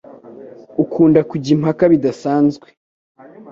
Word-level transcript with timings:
ukunda 0.83 1.19
kujya 1.29 1.49
impaka 1.55 1.83
bidasanzwe. 1.93 2.67